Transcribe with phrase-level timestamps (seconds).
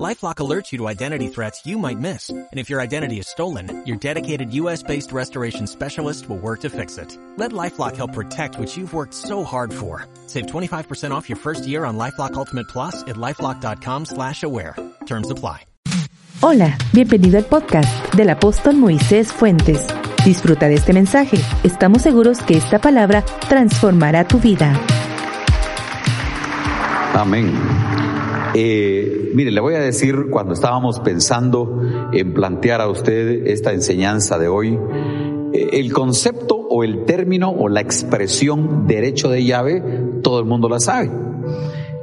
[0.00, 2.30] LifeLock alerts you to identity threats you might miss.
[2.30, 6.96] And if your identity is stolen, your dedicated U.S.-based restoration specialist will work to fix
[6.96, 7.16] it.
[7.36, 10.06] Let LifeLock help protect what you've worked so hard for.
[10.26, 14.76] Save 25% off your first year on LifeLock Ultimate Plus at LifeLock.com slash aware.
[15.04, 15.66] Terms apply.
[16.40, 19.86] Hola, bienvenido al podcast del apóstol Moisés Fuentes.
[20.24, 21.38] Disfruta de este mensaje.
[21.62, 24.74] Estamos seguros que esta palabra transformará tu vida.
[27.14, 27.52] Amén.
[28.54, 31.80] Eh, mire, le voy a decir cuando estábamos pensando
[32.12, 34.78] en plantear a usted esta enseñanza de hoy,
[35.52, 39.82] eh, el concepto o el término o la expresión derecho de llave,
[40.22, 41.10] todo el mundo la sabe.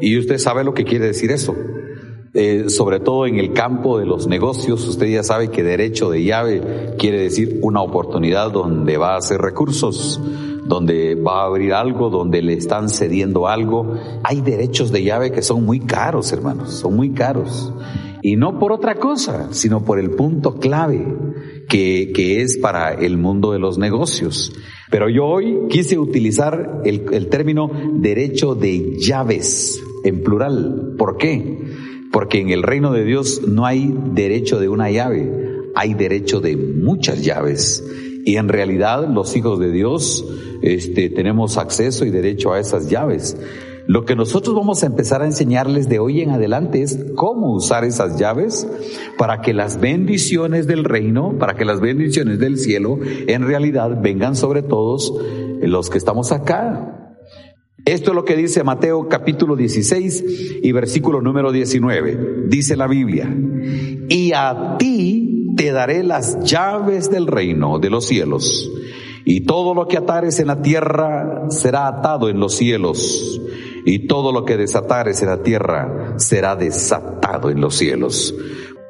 [0.02, 1.56] Y usted sabe lo que quiere decir eso.
[2.34, 6.24] Eh, sobre todo en el campo de los negocios, usted ya sabe que derecho de
[6.24, 10.22] llave quiere decir una oportunidad donde va a hacer recursos,
[10.70, 13.96] donde va a abrir algo, donde le están cediendo algo.
[14.24, 17.74] Hay derechos de llave que son muy caros, hermanos, son muy caros.
[18.22, 21.08] Y no por otra cosa, sino por el punto clave
[21.68, 24.54] que, es para el mundo de los negocios.
[24.92, 30.94] Pero yo hoy quise utilizar el término derecho de llaves en plural.
[31.00, 31.58] ¿Por qué?
[32.12, 35.32] Porque en el reino de Dios no hay derecho de una llave,
[35.74, 37.84] hay derecho de muchas llaves.
[38.30, 40.24] Y en realidad los hijos de Dios
[40.62, 43.36] este, tenemos acceso y derecho a esas llaves.
[43.88, 47.86] Lo que nosotros vamos a empezar a enseñarles de hoy en adelante es cómo usar
[47.86, 48.68] esas llaves
[49.18, 54.36] para que las bendiciones del reino, para que las bendiciones del cielo en realidad vengan
[54.36, 55.12] sobre todos
[55.64, 57.16] los que estamos acá.
[57.84, 62.46] Esto es lo que dice Mateo capítulo 16 y versículo número 19.
[62.48, 63.28] Dice la Biblia,
[64.08, 68.72] y a ti te daré las llaves del reino de los cielos,
[69.26, 73.42] y todo lo que atares en la tierra será atado en los cielos,
[73.84, 78.34] y todo lo que desatares en la tierra será desatado en los cielos.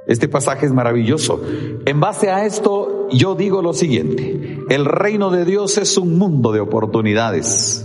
[0.06, 1.42] Este pasaje es maravilloso.
[1.88, 6.52] En base a esto, yo digo lo siguiente, el reino de Dios es un mundo
[6.52, 7.84] de oportunidades.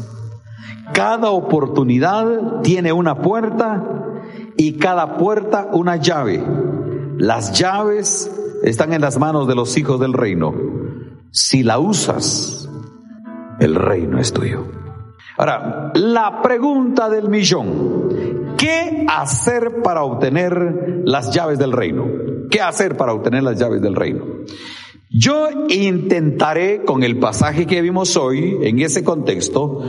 [0.93, 3.83] Cada oportunidad tiene una puerta
[4.59, 6.45] y cada puerta una llave.
[7.17, 8.31] Las llaves
[8.65, 10.55] están en las manos de los hijos del reino.
[11.31, 12.69] Si la usas,
[13.61, 14.65] el reino es tuyo.
[15.37, 18.55] Ahora, la pregunta del millón.
[18.57, 22.07] ¿Qué hacer para obtener las llaves del reino?
[22.51, 24.25] ¿Qué hacer para obtener las llaves del reino?
[25.17, 29.81] Yo intentaré, con el pasaje que vimos hoy, en ese contexto,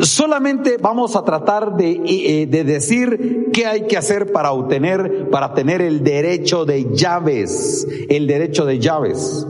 [0.00, 5.54] solamente vamos a tratar de, eh, de, decir qué hay que hacer para obtener, para
[5.54, 9.46] tener el derecho de llaves, el derecho de llaves.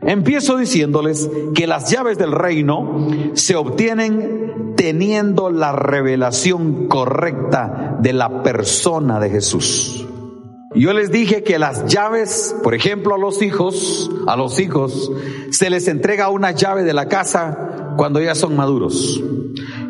[0.00, 8.42] Empiezo diciéndoles que las llaves del reino se obtienen teniendo la revelación correcta de la
[8.42, 10.06] persona de Jesús.
[10.74, 15.10] Yo les dije que las llaves, por ejemplo, a los hijos, a los hijos,
[15.50, 19.20] se les entrega una llave de la casa cuando ya son maduros.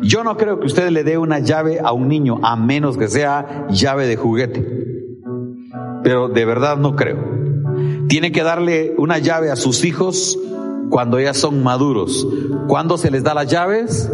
[0.01, 3.07] Yo no creo que usted le dé una llave a un niño, a menos que
[3.07, 4.81] sea llave de juguete.
[6.03, 7.19] Pero de verdad no creo.
[8.07, 10.37] Tiene que darle una llave a sus hijos
[10.89, 12.27] cuando ya son maduros.
[12.67, 14.11] ¿Cuándo se les da las llaves?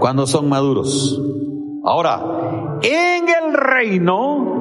[0.00, 1.22] Cuando son maduros.
[1.84, 4.55] Ahora, en el reino,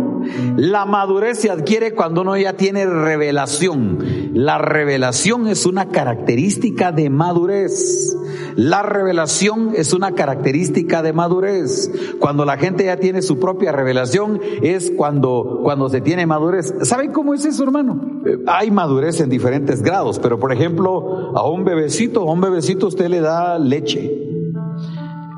[0.58, 4.00] la madurez se adquiere cuando uno ya tiene revelación.
[4.34, 8.18] La revelación es una característica de madurez.
[8.56, 11.92] La revelación es una característica de madurez.
[12.20, 16.74] Cuando la gente ya tiene su propia revelación es cuando, cuando se tiene madurez.
[16.82, 18.22] ¿Saben cómo es eso, hermano?
[18.48, 23.08] Hay madurez en diferentes grados, pero por ejemplo, a un bebecito, a un bebecito usted
[23.08, 24.25] le da leche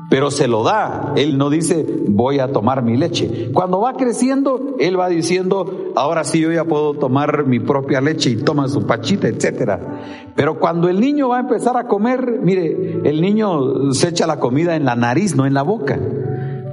[0.08, 1.12] pero se lo da.
[1.16, 3.50] Él no dice, voy a tomar mi leche.
[3.52, 8.30] Cuando va creciendo, él va diciendo, ahora sí yo ya puedo tomar mi propia leche
[8.30, 10.32] y toma su pachita, etcétera.
[10.34, 14.40] Pero cuando el niño va a empezar a comer, mire, el niño se echa la
[14.40, 15.98] comida en la nariz, no en la boca.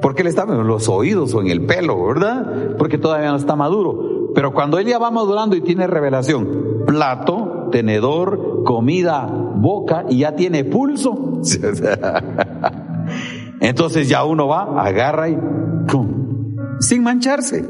[0.02, 2.76] Porque le está en los oídos o en el pelo, ¿verdad?
[2.78, 4.32] Porque todavía no está maduro.
[4.34, 10.36] Pero cuando él ya va madurando y tiene revelación, plato, tenedor, comida, boca y ya
[10.36, 11.42] tiene pulso.
[13.66, 15.36] Entonces ya uno va, agarra y
[15.88, 16.56] ¡pum!
[16.80, 17.66] sin mancharse.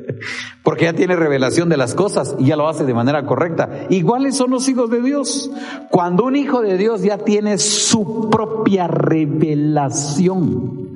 [0.62, 3.86] Porque ya tiene revelación de las cosas y ya lo hace de manera correcta.
[3.90, 5.50] Iguales son los hijos de Dios.
[5.90, 10.88] Cuando un hijo de Dios ya tiene su propia revelación.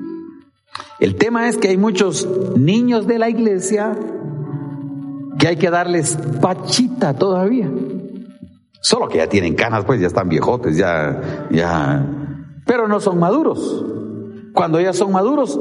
[1.01, 2.27] El tema es que hay muchos
[2.57, 3.93] niños de la iglesia
[5.39, 7.69] que hay que darles pachita todavía.
[8.81, 12.07] Solo que ya tienen canas, pues ya están viejotes, ya, ya.
[12.65, 13.94] Pero no son maduros.
[14.55, 15.59] Cuando ya son maduros,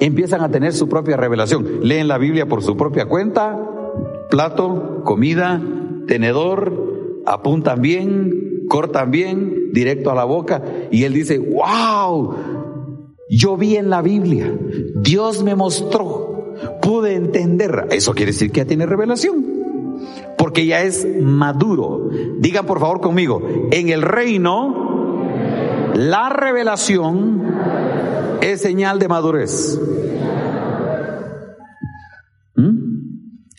[0.00, 1.80] empiezan a tener su propia revelación.
[1.82, 3.58] Leen la Biblia por su propia cuenta,
[4.30, 5.60] plato, comida,
[6.06, 10.62] tenedor, apuntan bien, cortan bien, directo a la boca.
[10.90, 12.34] Y él dice, wow,
[13.28, 14.50] yo vi en la Biblia,
[14.96, 17.88] Dios me mostró, pude entender.
[17.90, 19.60] Eso quiere decir que ya tiene revelación.
[20.38, 22.08] Porque ya es maduro.
[22.38, 24.88] Digan por favor conmigo, en el reino,
[25.94, 27.49] la revelación
[28.40, 29.78] es señal de madurez.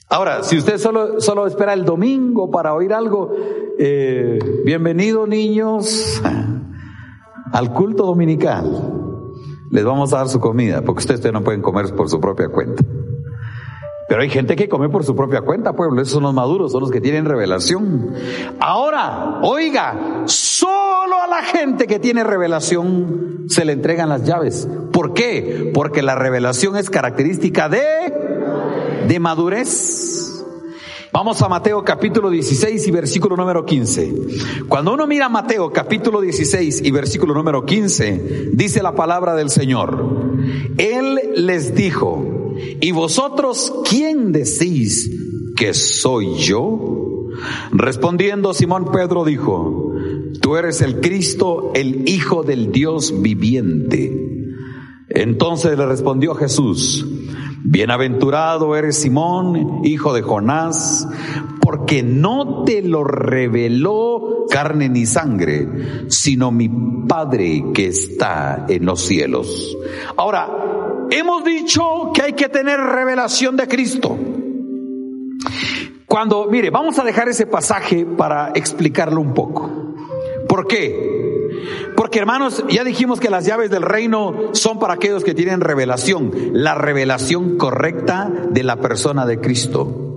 [0.09, 3.33] Ahora, si usted solo, solo espera el domingo para oír algo,
[3.79, 6.21] eh, bienvenido niños
[7.53, 8.91] al culto dominical.
[9.71, 12.83] Les vamos a dar su comida, porque ustedes no pueden comer por su propia cuenta.
[14.07, 16.01] Pero hay gente que come por su propia cuenta, pueblo.
[16.01, 18.13] Esos son los maduros, son los que tienen revelación.
[18.59, 24.67] Ahora, oiga, solo a la gente que tiene revelación se le entregan las llaves.
[24.91, 25.71] ¿Por qué?
[25.73, 28.11] Porque la revelación es característica de
[29.07, 30.45] de madurez.
[31.11, 34.13] Vamos a Mateo capítulo 16 y versículo número 15.
[34.69, 40.37] Cuando uno mira Mateo capítulo 16 y versículo número 15, dice la palabra del Señor.
[40.77, 42.40] Él les dijo,
[42.79, 45.09] ¿y vosotros quién decís
[45.55, 47.27] que soy yo?
[47.71, 49.93] Respondiendo Simón Pedro dijo,
[50.41, 54.27] tú eres el Cristo, el Hijo del Dios viviente.
[55.09, 57.05] Entonces le respondió Jesús,
[57.63, 61.07] Bienaventurado eres Simón, hijo de Jonás,
[61.61, 66.69] porque no te lo reveló carne ni sangre, sino mi
[67.07, 69.77] Padre que está en los cielos.
[70.17, 70.70] Ahora,
[71.11, 74.17] hemos dicho que hay que tener revelación de Cristo.
[76.07, 79.95] Cuando, mire, vamos a dejar ese pasaje para explicarlo un poco.
[80.47, 81.21] ¿Por qué?
[81.95, 86.31] Porque hermanos, ya dijimos que las llaves del reino son para aquellos que tienen revelación,
[86.53, 90.10] la revelación correcta de la persona de Cristo.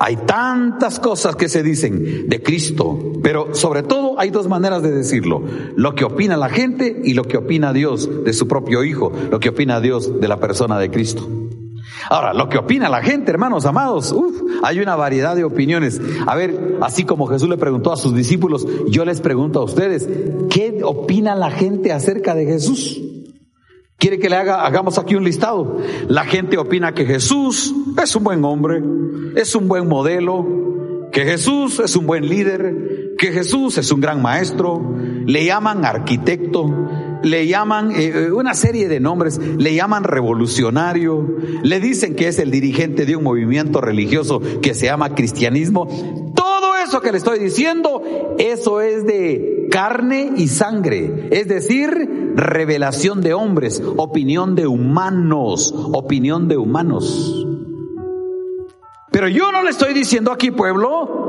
[0.00, 4.92] Hay tantas cosas que se dicen de Cristo, pero sobre todo hay dos maneras de
[4.92, 5.42] decirlo.
[5.74, 9.40] Lo que opina la gente y lo que opina Dios de su propio Hijo, lo
[9.40, 11.28] que opina Dios de la persona de Cristo.
[12.10, 14.14] Ahora, lo que opina la gente, hermanos amados,
[14.62, 16.00] hay una variedad de opiniones.
[16.26, 20.08] A ver, así como Jesús le preguntó a sus discípulos, yo les pregunto a ustedes,
[20.48, 23.02] ¿qué opina la gente acerca de Jesús?
[23.98, 25.78] ¿Quiere que le haga, hagamos aquí un listado?
[26.06, 28.80] La gente opina que Jesús es un buen hombre,
[29.34, 34.22] es un buen modelo, que Jesús es un buen líder, que Jesús es un gran
[34.22, 34.94] maestro,
[35.26, 36.72] le llaman arquitecto,
[37.24, 42.38] le llaman eh, eh, una serie de nombres, le llaman revolucionario, le dicen que es
[42.38, 45.88] el dirigente de un movimiento religioso que se llama cristianismo.
[46.88, 48.02] Eso que le estoy diciendo,
[48.38, 56.48] eso es de carne y sangre, es decir, revelación de hombres, opinión de humanos, opinión
[56.48, 57.46] de humanos.
[59.10, 61.27] Pero yo no le estoy diciendo aquí, pueblo,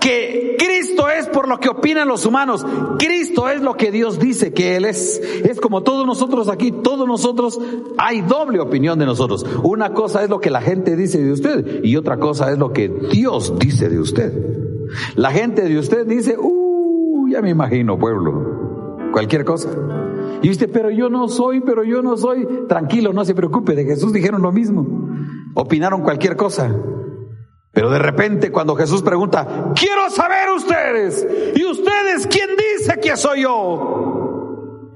[0.00, 2.64] que Cristo es por lo que opinan los humanos.
[2.98, 5.18] Cristo es lo que Dios dice que Él es.
[5.18, 7.58] Es como todos nosotros aquí, todos nosotros,
[7.98, 9.44] hay doble opinión de nosotros.
[9.62, 12.72] Una cosa es lo que la gente dice de usted y otra cosa es lo
[12.72, 14.32] que Dios dice de usted.
[15.16, 19.70] La gente de usted dice, uh, ya me imagino, pueblo, cualquier cosa.
[20.42, 22.46] Y usted, pero yo no soy, pero yo no soy.
[22.68, 24.86] Tranquilo, no se preocupe, de Jesús dijeron lo mismo.
[25.54, 26.74] Opinaron cualquier cosa.
[27.76, 33.42] Pero de repente cuando Jesús pregunta, quiero saber ustedes, ¿y ustedes quién dice que soy
[33.42, 34.92] yo?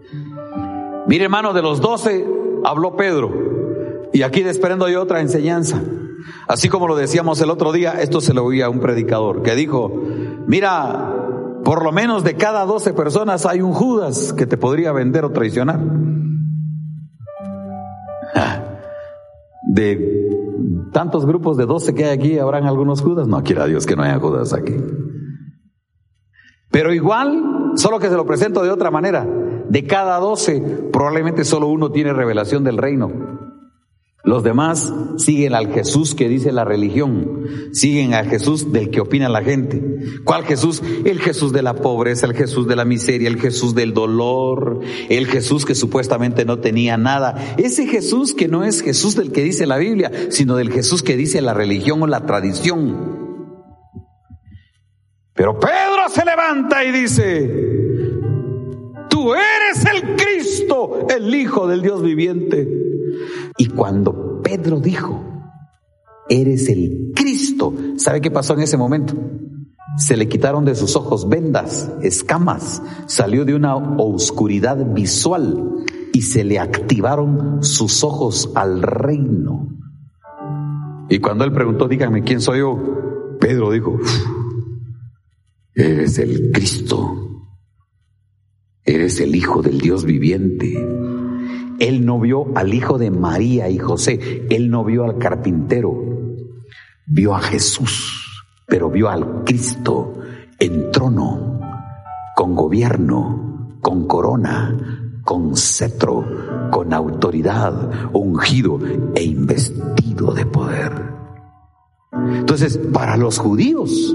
[1.07, 2.27] Mire hermano, de los doce
[2.65, 4.09] habló Pedro.
[4.15, 5.79] Y aquí desprendo yo otra enseñanza.
[6.49, 9.55] Así como lo decíamos el otro día, esto se lo oía a un predicador que
[9.55, 9.93] dijo,
[10.47, 11.15] mira,
[11.63, 15.33] por lo menos de cada doce personas hay un Judas que te podría vender o
[15.33, 15.81] traicionar.
[19.71, 20.40] De
[20.93, 23.29] tantos grupos de doce que hay aquí, habrán algunos Judas.
[23.29, 24.77] No, quiera Dios que no haya Judas aquí.
[26.71, 29.27] Pero igual, solo que se lo presento de otra manera.
[29.69, 30.61] De cada doce,
[30.93, 33.40] probablemente solo uno tiene revelación del reino.
[34.23, 39.31] Los demás siguen al Jesús que dice la religión, siguen al Jesús del que opina
[39.31, 39.83] la gente.
[40.25, 40.83] ¿Cuál Jesús?
[41.07, 45.27] El Jesús de la pobreza, el Jesús de la miseria, el Jesús del dolor, el
[45.27, 47.55] Jesús que supuestamente no tenía nada.
[47.57, 51.17] Ese Jesús que no es Jesús del que dice la Biblia, sino del Jesús que
[51.17, 53.21] dice la religión o la tradición.
[55.33, 57.90] Pero Pedro se levanta y dice,
[59.11, 62.67] tú eres el Cristo, el Hijo del Dios viviente.
[63.59, 65.23] Y cuando Pedro dijo,
[66.31, 67.75] eres el Cristo.
[67.97, 69.15] ¿Sabe qué pasó en ese momento?
[69.99, 76.45] Se le quitaron de sus ojos vendas, escamas, salió de una oscuridad visual y se
[76.45, 79.69] le activaron sus ojos al reino.
[81.09, 82.79] Y cuando él preguntó, díganme quién soy yo,
[83.41, 83.99] Pedro dijo,
[85.75, 87.30] eres el Cristo,
[88.85, 90.75] eres el Hijo del Dios viviente.
[91.79, 95.95] Él no vio al hijo de María y José, él no vio al carpintero,
[97.07, 98.21] vio a Jesús
[98.71, 100.15] pero vio al Cristo
[100.59, 101.59] en trono,
[102.37, 106.25] con gobierno, con corona, con cetro,
[106.71, 108.79] con autoridad, ungido
[109.15, 110.93] e investido de poder.
[112.13, 114.15] Entonces, para los judíos,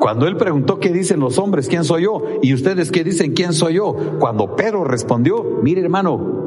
[0.00, 3.52] cuando él preguntó qué dicen los hombres, quién soy yo, y ustedes qué dicen, quién
[3.52, 6.40] soy yo, cuando Pedro respondió, mire hermano,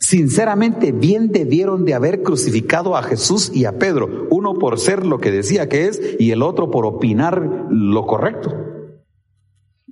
[0.00, 5.18] Sinceramente, bien debieron de haber crucificado a Jesús y a Pedro, uno por ser lo
[5.18, 8.54] que decía que es y el otro por opinar lo correcto.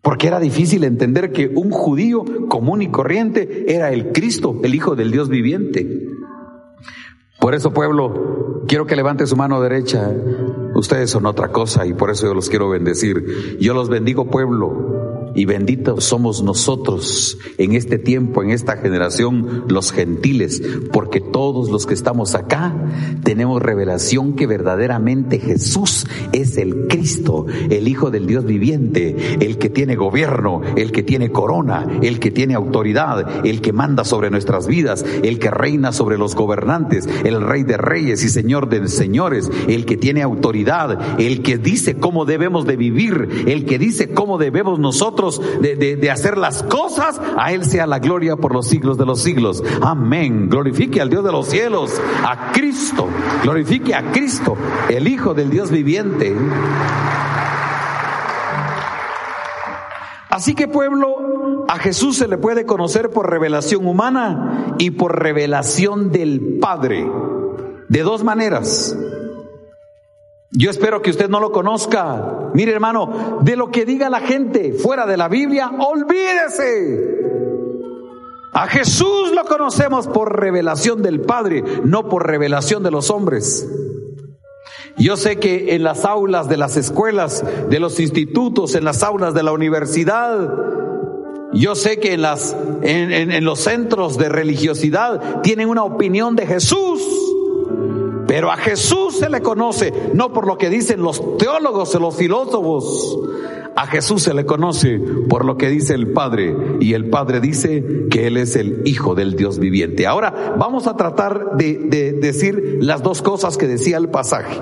[0.01, 4.97] Porque era difícil entender que un judío común y corriente era el Cristo, el Hijo
[4.97, 6.07] del Dios viviente.
[7.47, 10.11] Por eso, pueblo, quiero que levante su mano derecha.
[10.75, 13.57] Ustedes son otra cosa y por eso yo los quiero bendecir.
[13.61, 19.93] Yo los bendigo, pueblo y benditos somos nosotros en este tiempo, en esta generación, los
[19.93, 20.63] gentiles,
[20.93, 22.75] porque todos los que estamos acá
[23.23, 29.69] tenemos revelación que verdaderamente Jesús es el Cristo, el Hijo del Dios viviente, el que
[29.69, 34.67] tiene gobierno, el que tiene corona, el que tiene autoridad, el que manda sobre nuestras
[34.67, 39.51] vidas, el que reina sobre los gobernantes, el Rey de Reyes y Señor de Señores,
[39.69, 44.39] el que tiene autoridad, el que dice cómo debemos de vivir, el que dice cómo
[44.39, 45.26] debemos nosotros
[45.61, 49.63] de, hacer las cosas, a Él sea la gloria por los siglos de los siglos.
[49.83, 50.49] Amén.
[50.49, 53.09] Glorifique al Dios de los cielos, a Cristo.
[53.43, 54.57] Glorifique a Cristo,
[54.89, 56.35] el Hijo del Dios viviente.
[60.31, 66.13] Así que pueblo, a Jesús se le puede conocer por revelación humana y por revelación
[66.13, 67.11] del Padre.
[67.89, 68.97] De dos maneras.
[70.57, 72.51] Yo espero que usted no lo conozca.
[72.55, 77.17] Mire hermano, de lo que diga la gente fuera de la Biblia, olvídese.
[78.55, 83.69] A Jesús lo conocemos por revelación del Padre, no por revelación de los hombres.
[84.97, 89.35] Yo sé que en las aulas de las escuelas, de los institutos, en las aulas
[89.35, 90.55] de la universidad,
[91.53, 96.47] yo sé que en, las, en, en los centros de religiosidad tienen una opinión de
[96.47, 97.16] Jesús
[98.27, 102.17] pero a Jesús se le conoce, no por lo que dicen los teólogos o los
[102.17, 103.19] filósofos.
[103.77, 106.57] A Jesús se le conoce por lo que dice el Padre.
[106.81, 110.07] Y el Padre dice que Él es el Hijo del Dios viviente.
[110.07, 114.59] Ahora vamos a tratar de, de decir las dos cosas que decía el pasaje.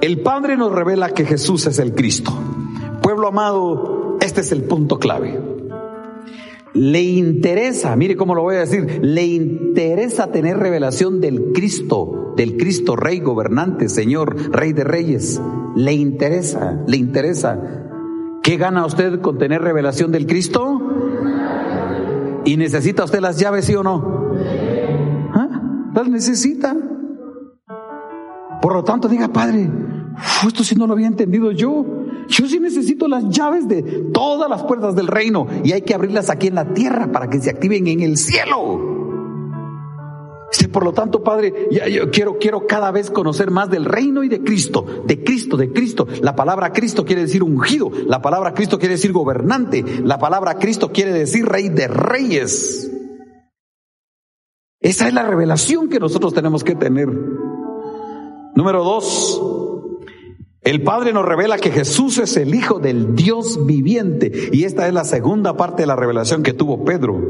[0.00, 2.32] El Padre nos revela que Jesús es el Cristo.
[3.02, 5.38] Pueblo amado, este es el punto clave.
[6.74, 12.56] Le interesa, mire cómo lo voy a decir, le interesa tener revelación del Cristo del
[12.56, 15.40] Cristo Rey, gobernante, Señor, Rey de Reyes.
[15.76, 17.58] Le interesa, le interesa.
[18.42, 20.80] ¿Qué gana usted con tener revelación del Cristo?
[22.44, 24.32] ¿Y necesita usted las llaves, sí o no?
[25.32, 25.90] ¿Ah?
[25.94, 26.74] Las necesita.
[28.60, 29.70] Por lo tanto, diga, Padre,
[30.46, 31.84] esto sí no lo había entendido yo.
[32.28, 36.30] Yo sí necesito las llaves de todas las puertas del reino y hay que abrirlas
[36.30, 38.92] aquí en la tierra para que se activen en el cielo
[40.72, 44.42] por lo tanto, Padre, yo quiero, quiero cada vez conocer más del reino y de
[44.42, 46.06] Cristo, de Cristo, de Cristo.
[46.20, 50.90] La palabra Cristo quiere decir ungido, la palabra Cristo quiere decir gobernante, la palabra Cristo
[50.92, 52.90] quiere decir rey de reyes.
[54.80, 57.08] Esa es la revelación que nosotros tenemos que tener.
[58.54, 59.40] Número dos,
[60.64, 64.30] el Padre nos revela que Jesús es el Hijo del Dios viviente.
[64.52, 67.20] Y esta es la segunda parte de la revelación que tuvo Pedro.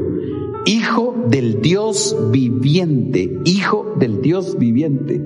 [0.65, 5.21] Hijo del Dios viviente, hijo del Dios viviente.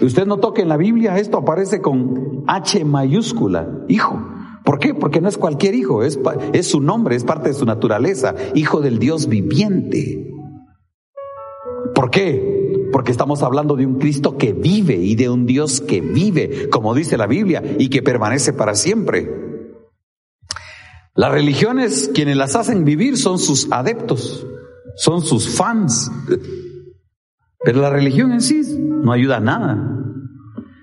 [0.00, 4.22] Usted notó que en la Biblia esto aparece con H mayúscula, hijo.
[4.64, 4.94] ¿Por qué?
[4.94, 6.18] Porque no es cualquier hijo, es,
[6.52, 10.32] es su nombre, es parte de su naturaleza, hijo del Dios viviente.
[11.94, 12.69] ¿Por qué?
[12.92, 16.94] Porque estamos hablando de un Cristo que vive y de un Dios que vive, como
[16.94, 19.28] dice la Biblia, y que permanece para siempre.
[21.14, 24.46] Las religiones, quienes las hacen vivir son sus adeptos,
[24.96, 26.10] son sus fans.
[27.62, 29.99] Pero la religión en sí no ayuda a nada.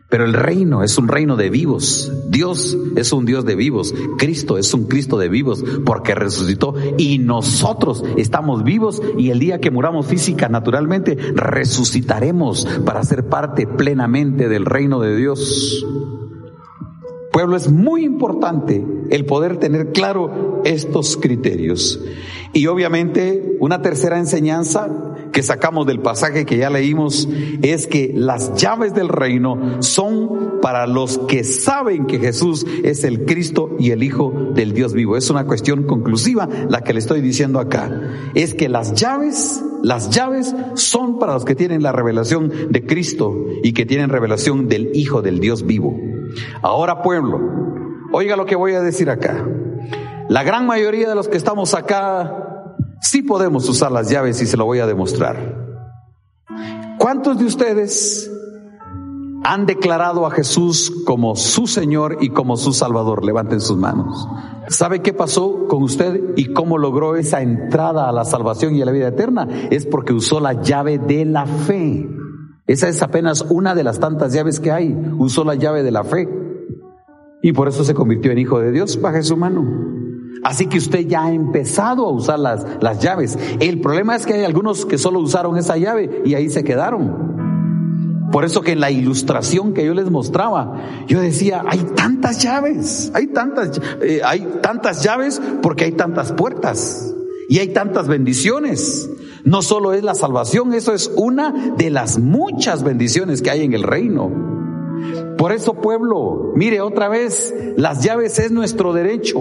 [0.10, 2.12] Pero el reino es un reino de vivos.
[2.30, 3.94] Dios es un Dios de vivos.
[4.18, 6.76] Cristo es un Cristo de vivos porque resucitó.
[6.98, 13.68] Y nosotros estamos vivos y el día que muramos física, naturalmente, resucitaremos para ser parte
[13.68, 15.86] plenamente del reino de Dios.
[17.34, 22.00] Pueblo, es muy importante el poder tener claro estos criterios.
[22.54, 24.90] Y obviamente una tercera enseñanza
[25.32, 27.30] que sacamos del pasaje que ya leímos
[27.62, 33.26] es que las llaves del reino son para los que saben que Jesús es el
[33.26, 35.18] Cristo y el Hijo del Dios vivo.
[35.18, 37.92] Es una cuestión conclusiva la que le estoy diciendo acá.
[38.34, 43.46] Es que las llaves, las llaves son para los que tienen la revelación de Cristo
[43.64, 45.96] y que tienen revelación del Hijo del Dios vivo.
[46.62, 47.40] Ahora pueblo,
[48.12, 49.46] oiga lo que voy a decir acá.
[50.30, 52.48] La gran mayoría de los que estamos acá
[53.02, 55.66] Sí podemos usar las llaves y se lo voy a demostrar.
[56.98, 58.32] ¿Cuántos de ustedes
[59.44, 63.24] han declarado a Jesús como su Señor y como su Salvador?
[63.24, 64.28] Levanten sus manos.
[64.68, 68.86] ¿Sabe qué pasó con usted y cómo logró esa entrada a la salvación y a
[68.86, 69.48] la vida eterna?
[69.70, 72.10] Es porque usó la llave de la fe.
[72.66, 74.94] Esa es apenas una de las tantas llaves que hay.
[75.18, 76.28] Usó la llave de la fe.
[77.42, 79.00] Y por eso se convirtió en hijo de Dios.
[79.00, 79.97] Baje su mano.
[80.44, 83.38] Así que usted ya ha empezado a usar las, las llaves.
[83.60, 87.28] El problema es que hay algunos que solo usaron esa llave y ahí se quedaron.
[88.32, 93.12] Por eso que en la ilustración que yo les mostraba, yo decía, hay tantas llaves,
[93.14, 97.14] hay tantas, eh, hay tantas llaves porque hay tantas puertas
[97.48, 99.10] y hay tantas bendiciones.
[99.46, 103.74] No solo es la salvación, eso es una de las muchas bendiciones que hay en
[103.74, 104.57] el reino.
[105.38, 109.40] Por eso, pueblo, mire otra vez, las llaves es nuestro derecho.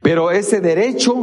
[0.00, 1.14] Pero ese derecho,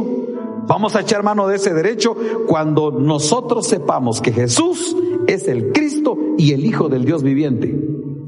[0.66, 2.16] vamos a echar mano de ese derecho
[2.46, 7.76] cuando nosotros sepamos que Jesús es el Cristo y el Hijo del Dios viviente.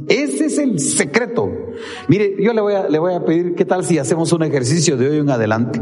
[0.09, 1.49] Ese es el secreto.
[2.09, 4.97] Mire, yo le voy a, le voy a pedir, ¿qué tal si hacemos un ejercicio
[4.97, 5.81] de hoy en adelante?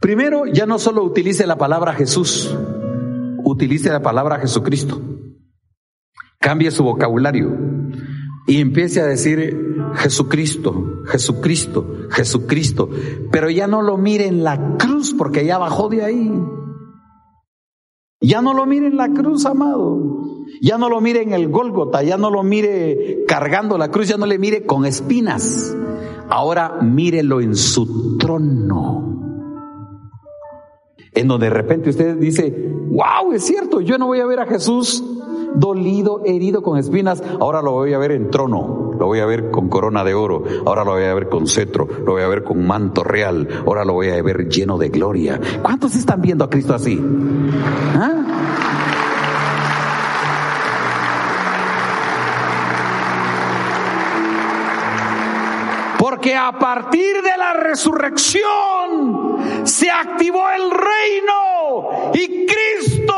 [0.00, 2.56] Primero, ya no solo utilice la palabra Jesús,
[3.44, 5.00] utilice la palabra Jesucristo.
[6.46, 7.58] Cambie su vocabulario
[8.46, 12.88] y empiece a decir Jesucristo, Jesucristo, Jesucristo.
[13.32, 16.32] Pero ya no lo mire en la cruz porque ya bajó de ahí.
[18.20, 20.44] Ya no lo mire en la cruz, amado.
[20.62, 24.16] Ya no lo mire en el Gólgota, ya no lo mire cargando la cruz, ya
[24.16, 25.76] no le mire con espinas.
[26.28, 29.02] Ahora mírelo en su trono.
[31.12, 34.46] En donde de repente usted dice, wow, es cierto, yo no voy a ver a
[34.46, 35.02] Jesús
[35.56, 39.50] dolido, herido con espinas, ahora lo voy a ver en trono, lo voy a ver
[39.50, 42.44] con corona de oro, ahora lo voy a ver con cetro, lo voy a ver
[42.44, 45.40] con manto real, ahora lo voy a ver lleno de gloria.
[45.62, 47.02] ¿Cuántos están viendo a Cristo así?
[47.94, 48.22] ¿Ah?
[55.98, 58.44] Porque a partir de la resurrección
[59.64, 63.15] se activó el reino y Cristo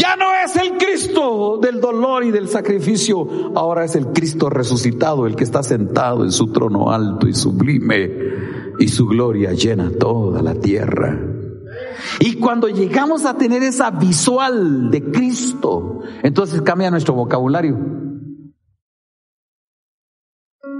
[0.00, 5.26] ya no es el Cristo del dolor y del sacrificio, ahora es el Cristo resucitado,
[5.26, 8.10] el que está sentado en su trono alto y sublime,
[8.78, 11.18] y su gloria llena toda la tierra.
[12.18, 17.76] Y cuando llegamos a tener esa visual de Cristo, entonces cambia nuestro vocabulario.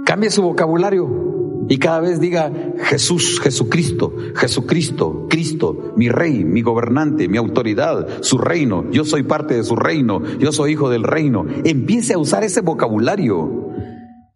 [0.03, 1.40] Cambia su vocabulario.
[1.71, 2.51] Y cada vez diga
[2.83, 9.53] Jesús, Jesucristo, Jesucristo, Cristo, mi rey, mi gobernante, mi autoridad, su reino, yo soy parte
[9.53, 11.45] de su reino, yo soy hijo del reino.
[11.63, 13.69] Empiece a usar ese vocabulario.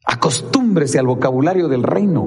[0.05, 2.25] Acostúmbrese al vocabulario del reino.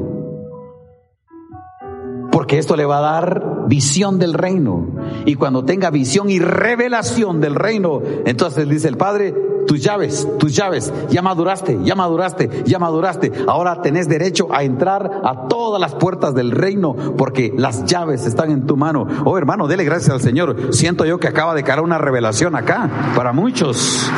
[2.31, 4.95] Porque esto le va a dar visión del reino.
[5.25, 9.35] Y cuando tenga visión y revelación del reino, entonces dice el Padre,
[9.69, 13.31] tus llaves, tus llaves, ya maduraste, ya maduraste, ya maduraste.
[13.47, 18.51] Ahora tenés derecho a entrar a todas las puertas del reino porque las llaves están
[18.51, 19.07] en tu mano.
[19.27, 20.73] Oh hermano, dele gracias al Señor.
[20.75, 24.11] Siento yo que acaba de caer una revelación acá para muchos.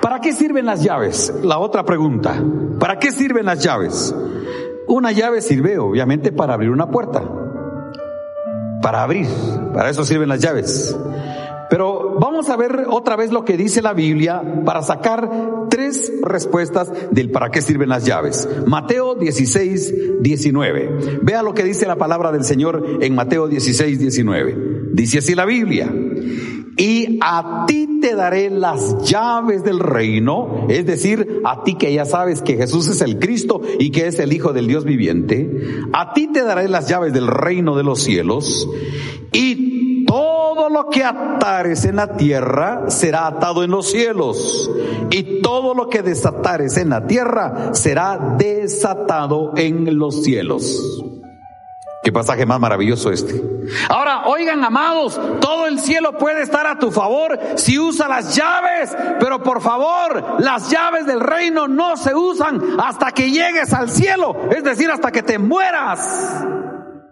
[0.00, 1.32] ¿Para qué sirven las llaves?
[1.42, 2.42] La otra pregunta.
[2.78, 4.14] ¿Para qué sirven las llaves?
[4.88, 7.22] Una llave sirve obviamente para abrir una puerta
[8.82, 9.26] para abrir.
[9.72, 10.96] Para eso sirven las llaves.
[11.70, 15.30] Pero vamos a ver otra vez lo que dice la Biblia para sacar
[15.70, 18.48] tres respuestas del para qué sirven las llaves.
[18.66, 21.20] Mateo 16, 19.
[21.22, 24.88] Vea lo que dice la palabra del Señor en Mateo 16, 19.
[24.92, 25.94] Dice así la Biblia.
[26.76, 32.04] Y a ti te daré las llaves del reino, es decir, a ti que ya
[32.04, 35.50] sabes que Jesús es el Cristo y que es el Hijo del Dios viviente,
[35.92, 38.68] a ti te daré las llaves del reino de los cielos
[39.32, 44.70] y todo lo que atares en la tierra será atado en los cielos,
[45.10, 51.04] y todo lo que desatares en la tierra será desatado en los cielos.
[52.02, 53.42] Qué pasaje más maravilloso este.
[53.90, 58.96] Ahora, oigan, amados, todo el cielo puede estar a tu favor si usa las llaves,
[59.18, 64.34] pero por favor, las llaves del reino no se usan hasta que llegues al cielo,
[64.50, 66.42] es decir, hasta que te mueras.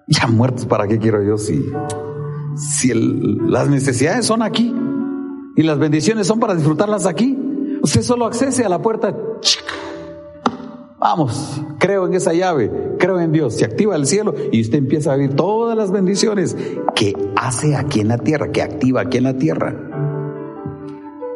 [0.07, 1.71] Ya muertos, ¿para qué quiero yo si,
[2.57, 4.75] si las necesidades son aquí
[5.55, 7.39] y las bendiciones son para disfrutarlas aquí?
[7.83, 9.15] Usted solo accese a la puerta.
[11.01, 13.55] Vamos, creo en esa llave, creo en Dios.
[13.55, 16.57] Se activa el cielo y usted empieza a vivir todas las bendiciones
[16.97, 19.77] que hace aquí en la tierra, que activa aquí en la tierra.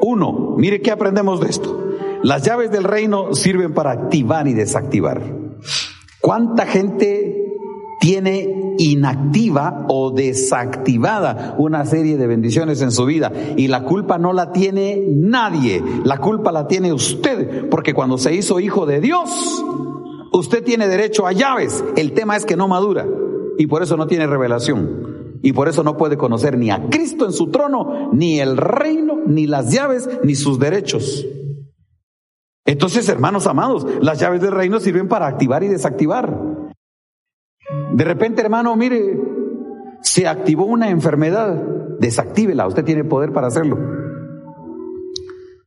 [0.01, 1.79] Uno, mire qué aprendemos de esto.
[2.25, 5.23] Las llaves del reino sirven para activar y desactivar.
[6.21, 7.32] ¿Cuánta gente
[8.03, 14.33] tiene inactiva o desactivada una serie de bendiciones en su vida y la culpa no
[14.33, 19.65] la tiene nadie, la culpa la tiene usted, porque cuando se hizo hijo de Dios,
[20.33, 23.07] usted tiene derecho a llaves, el tema es que no madura
[23.57, 27.25] y por eso no tiene revelación y por eso no puede conocer ni a Cristo
[27.25, 31.25] en su trono, ni el reino, ni las llaves, ni sus derechos.
[32.65, 36.52] Entonces, hermanos amados, las llaves del reino sirven para activar y desactivar.
[37.93, 39.21] De repente, hermano, mire,
[40.01, 41.55] se activó una enfermedad,
[41.99, 43.79] desactívela, usted tiene poder para hacerlo.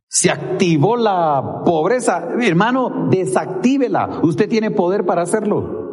[0.07, 5.85] Se activó la pobreza, hermano, desactívela, usted tiene poder para hacerlo.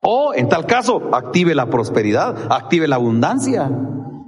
[0.00, 3.70] O, en tal caso, active la prosperidad, active la abundancia.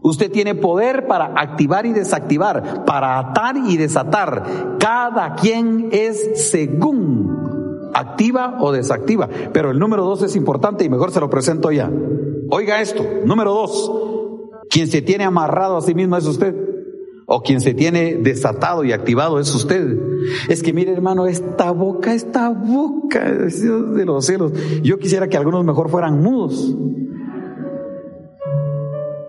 [0.02, 4.76] Usted tiene poder para activar y desactivar, para atar y desatar.
[4.78, 7.47] Cada quien es según
[7.98, 9.28] activa o desactiva.
[9.52, 11.90] Pero el número dos es importante y mejor se lo presento ya.
[12.50, 13.92] Oiga esto, número dos,
[14.70, 16.54] quien se tiene amarrado a sí mismo es usted.
[17.30, 19.98] O quien se tiene desatado y activado es usted.
[20.48, 24.52] Es que mire hermano, esta boca, esta boca de los cielos.
[24.82, 26.74] Yo quisiera que algunos mejor fueran mudos.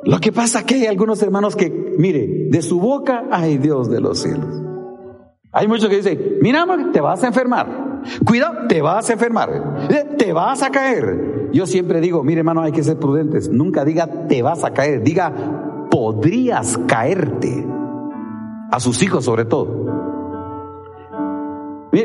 [0.05, 3.99] Lo que pasa que hay algunos hermanos que, mire, de su boca, ay Dios de
[3.99, 4.47] los cielos.
[5.51, 7.88] Hay muchos que dicen, mira, te vas a enfermar.
[8.25, 11.49] Cuidado, te vas a enfermar, eh, te vas a caer.
[11.51, 13.49] Yo siempre digo, mire hermano, hay que ser prudentes.
[13.49, 15.33] Nunca diga te vas a caer, diga
[15.89, 17.65] podrías caerte.
[18.71, 19.88] A sus hijos sobre todo.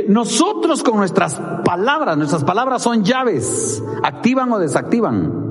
[0.09, 5.45] nosotros con nuestras palabras, nuestras palabras son llaves, activan o desactivan.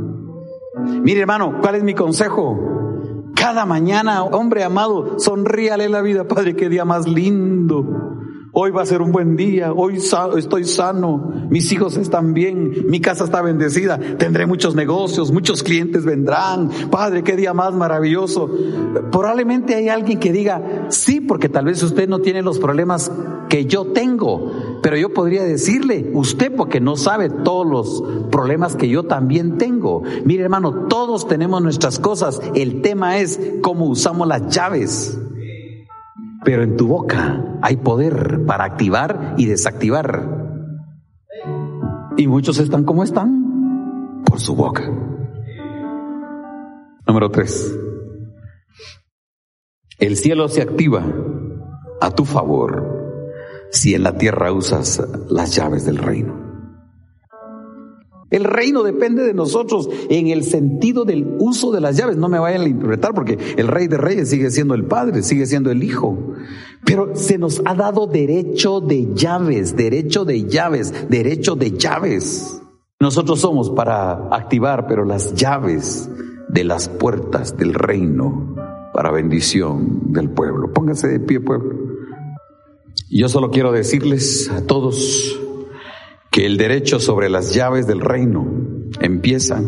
[1.04, 2.58] Mire hermano, ¿cuál es mi consejo?
[3.36, 7.86] Cada mañana, hombre amado, sonríale la vida, Padre, qué día más lindo.
[8.56, 9.98] Hoy va a ser un buen día, hoy
[10.38, 16.06] estoy sano, mis hijos están bien, mi casa está bendecida, tendré muchos negocios, muchos clientes
[16.06, 16.70] vendrán.
[16.92, 18.48] Padre, qué día más maravilloso.
[19.12, 23.12] Probablemente hay alguien que diga, sí, porque tal vez usted no tiene los problemas
[23.50, 24.52] que yo tengo,
[24.84, 30.04] pero yo podría decirle, usted porque no sabe todos los problemas que yo también tengo.
[30.26, 35.20] Mire hermano, todos tenemos nuestras cosas, el tema es cómo usamos las llaves.
[36.44, 40.44] Pero en tu boca hay poder para activar y desactivar.
[42.18, 44.84] Y muchos están como están por su boca.
[47.08, 47.78] Número tres.
[50.00, 51.04] El cielo se activa
[52.02, 53.04] a tu favor
[53.72, 56.53] si en la tierra usas las llaves del reino.
[58.34, 62.18] El reino depende de nosotros en el sentido del uso de las llaves.
[62.18, 65.46] No me vayan a interpretar porque el rey de reyes sigue siendo el padre, sigue
[65.46, 66.18] siendo el hijo.
[66.84, 72.60] Pero se nos ha dado derecho de llaves, derecho de llaves, derecho de llaves.
[73.00, 76.10] Nosotros somos para activar, pero las llaves
[76.50, 78.56] de las puertas del reino
[78.96, 80.74] para bendición del pueblo.
[80.74, 81.76] Pónganse de pie, pueblo.
[83.12, 85.40] Yo solo quiero decirles a todos
[86.34, 88.44] que el derecho sobre las llaves del reino
[89.00, 89.62] empieza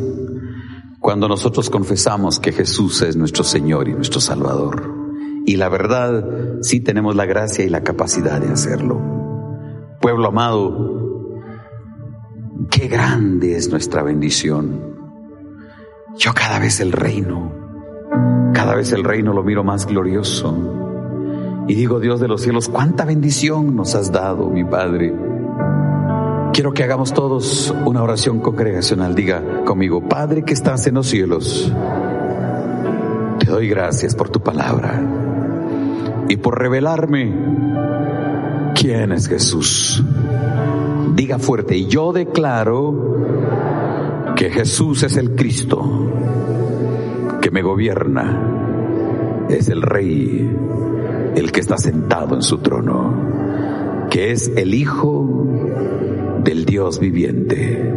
[0.99, 4.91] cuando nosotros confesamos que Jesús es nuestro Señor y nuestro Salvador.
[5.45, 6.27] Y la verdad,
[6.61, 8.99] sí tenemos la gracia y la capacidad de hacerlo.
[10.01, 11.43] Pueblo amado,
[12.71, 14.95] qué grande es nuestra bendición.
[16.17, 17.53] Yo cada vez el reino,
[18.55, 20.57] cada vez el reino lo miro más glorioso.
[21.67, 25.24] Y digo, Dios de los cielos, cuánta bendición nos has dado, mi Padre
[26.55, 29.13] Quiero que hagamos todos una oración congregacional.
[29.13, 31.69] Diga conmigo, Padre que estás en los cielos,
[33.39, 35.03] te doy gracias por tu palabra
[36.29, 37.33] y por revelarme
[38.73, 40.01] quién es Jesús.
[41.13, 43.17] Diga fuerte, y yo declaro
[44.37, 46.05] que Jesús es el Cristo
[47.55, 50.53] me gobierna es el Rey,
[51.35, 55.47] el que está sentado en su trono, que es el Hijo
[56.45, 57.91] del Dios viviente.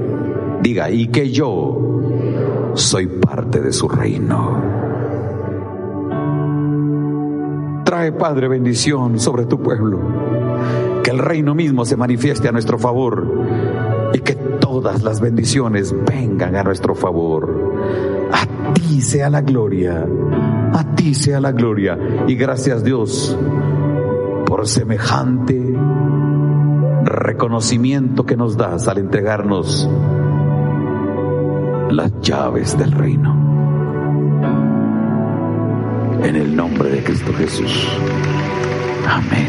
[0.63, 4.63] Diga, y que yo soy parte de su reino.
[7.85, 10.01] Trae, Padre, bendición sobre tu pueblo.
[11.05, 13.45] Que el reino mismo se manifieste a nuestro favor
[14.13, 17.75] y que todas las bendiciones vengan a nuestro favor.
[18.33, 20.07] A ti sea la gloria,
[20.73, 21.99] a ti sea la gloria.
[22.27, 23.37] Y gracias Dios
[24.47, 25.68] por semejante
[27.38, 29.88] reconocimiento que nos das al entregarnos
[31.88, 33.33] las llaves del reino.
[36.24, 37.87] En el nombre de Cristo Jesús.
[39.09, 39.46] Amén.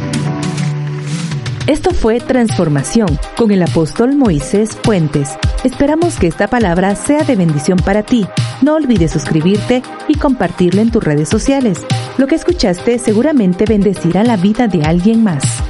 [1.66, 5.36] Esto fue Transformación con el apóstol Moisés Fuentes.
[5.64, 8.28] Esperamos que esta palabra sea de bendición para ti.
[8.62, 11.84] No olvides suscribirte y compartirlo en tus redes sociales.
[12.20, 15.64] Lo que escuchaste seguramente bendecirá la vida de alguien más.